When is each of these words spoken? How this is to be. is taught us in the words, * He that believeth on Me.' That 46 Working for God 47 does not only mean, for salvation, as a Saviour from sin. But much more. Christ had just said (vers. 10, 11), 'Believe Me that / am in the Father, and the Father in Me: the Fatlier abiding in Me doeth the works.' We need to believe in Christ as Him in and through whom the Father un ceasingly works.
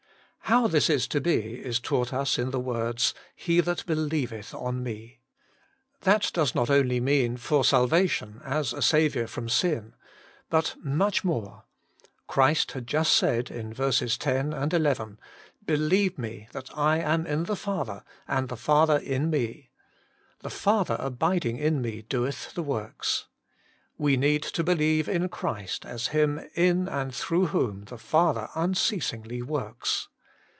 How 0.45 0.67
this 0.67 0.89
is 0.89 1.07
to 1.07 1.21
be. 1.21 1.63
is 1.63 1.79
taught 1.79 2.11
us 2.11 2.37
in 2.37 2.51
the 2.51 2.59
words, 2.59 3.13
* 3.25 3.35
He 3.47 3.61
that 3.61 3.85
believeth 3.85 4.53
on 4.53 4.83
Me.' 4.83 5.21
That 6.01 6.25
46 6.25 6.55
Working 6.55 6.57
for 6.57 6.59
God 6.65 6.67
47 6.67 6.67
does 6.67 6.69
not 6.69 6.77
only 6.77 6.99
mean, 6.99 7.37
for 7.37 7.63
salvation, 7.63 8.41
as 8.43 8.73
a 8.73 8.81
Saviour 8.81 9.27
from 9.27 9.47
sin. 9.47 9.93
But 10.49 10.75
much 10.83 11.23
more. 11.23 11.63
Christ 12.27 12.73
had 12.73 12.85
just 12.85 13.13
said 13.13 13.47
(vers. 13.75 14.17
10, 14.17 14.51
11), 14.51 15.19
'Believe 15.65 16.17
Me 16.17 16.49
that 16.51 16.69
/ 16.77 16.77
am 16.77 17.25
in 17.25 17.45
the 17.45 17.55
Father, 17.55 18.03
and 18.27 18.49
the 18.49 18.57
Father 18.57 18.97
in 18.97 19.29
Me: 19.29 19.69
the 20.39 20.49
Fatlier 20.49 20.97
abiding 21.01 21.59
in 21.59 21.81
Me 21.81 22.01
doeth 22.01 22.53
the 22.55 22.63
works.' 22.63 23.27
We 23.97 24.17
need 24.17 24.43
to 24.43 24.65
believe 24.65 25.07
in 25.07 25.29
Christ 25.29 25.85
as 25.85 26.07
Him 26.09 26.41
in 26.55 26.89
and 26.89 27.15
through 27.15 27.45
whom 27.47 27.85
the 27.85 27.97
Father 27.99 28.49
un 28.53 28.73
ceasingly 28.73 29.41
works. 29.41 30.09